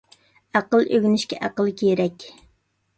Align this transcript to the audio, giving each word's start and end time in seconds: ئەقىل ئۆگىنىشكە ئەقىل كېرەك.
ئەقىل 0.59 0.89
ئۆگىنىشكە 0.89 1.41
ئەقىل 1.45 1.73
كېرەك. 1.85 2.31